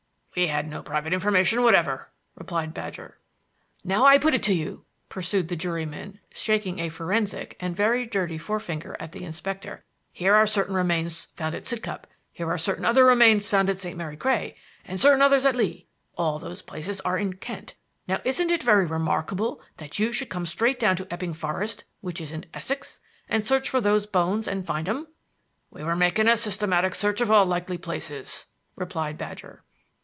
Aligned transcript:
"We 0.33 0.47
had 0.47 0.65
no 0.65 0.81
private 0.81 1.11
information 1.11 1.61
whatever," 1.61 2.09
replied 2.35 2.73
Badger. 2.73 3.19
"Now 3.83 4.05
I 4.05 4.17
put 4.17 4.33
it 4.33 4.41
to 4.43 4.53
you," 4.53 4.85
pursued 5.09 5.49
the 5.49 5.57
juryman, 5.57 6.21
shaking 6.31 6.79
a 6.79 6.87
forensic, 6.87 7.57
and 7.59 7.75
very 7.75 8.05
dirty, 8.05 8.37
forefinger 8.37 8.95
at 8.97 9.11
the 9.11 9.25
inspector; 9.25 9.83
"here 10.13 10.33
are 10.33 10.47
certain 10.47 10.73
remains 10.73 11.25
found 11.35 11.53
at 11.53 11.67
Sidcup; 11.67 12.07
here 12.31 12.49
are 12.49 12.57
certain 12.57 12.85
other 12.85 13.03
remains 13.05 13.49
found 13.49 13.69
at 13.69 13.77
St. 13.77 13.97
Mary 13.97 14.15
Cray, 14.15 14.55
and 14.85 15.01
certain 15.01 15.21
others 15.21 15.45
at 15.45 15.53
Lee. 15.53 15.85
All 16.17 16.39
those 16.39 16.61
places 16.61 17.01
are 17.01 17.17
in 17.17 17.33
Kent. 17.33 17.73
Now 18.07 18.21
isn't 18.23 18.51
it 18.51 18.63
very 18.63 18.85
remarkable 18.85 19.59
that 19.77 19.99
you 19.99 20.13
should 20.13 20.29
come 20.29 20.45
straight 20.45 20.79
down 20.79 20.95
to 20.95 21.07
Epping 21.11 21.33
Forest, 21.33 21.83
which 21.99 22.21
is 22.21 22.31
in 22.31 22.45
Essex, 22.53 23.01
and 23.27 23.45
search 23.45 23.69
for 23.69 23.81
those 23.81 24.05
bones 24.05 24.47
and 24.47 24.65
find 24.65 24.87
'em?" 24.87 25.07
"We 25.69 25.83
were 25.83 25.93
making 25.97 26.29
a 26.29 26.37
systematic 26.37 26.95
search 26.95 27.19
of 27.19 27.29
all 27.29 27.45
likely 27.45 27.77
places," 27.77 28.45
replied 28.77 29.17
Badger. 29.17 29.65